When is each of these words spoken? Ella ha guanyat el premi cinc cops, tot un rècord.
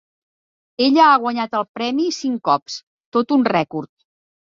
Ella 0.85 1.03
ha 1.09 1.19
guanyat 1.25 1.53
el 1.59 1.65
premi 1.79 2.07
cinc 2.19 2.41
cops, 2.49 2.79
tot 3.19 3.35
un 3.37 3.45
rècord. 3.55 3.93